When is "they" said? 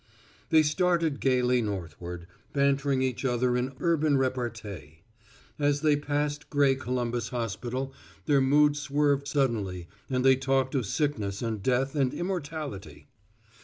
0.49-0.63, 5.81-5.95, 10.25-10.37